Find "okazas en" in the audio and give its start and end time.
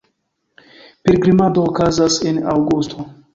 1.73-2.41